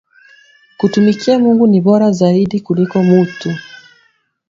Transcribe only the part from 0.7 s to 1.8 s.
Kutumikia Mungu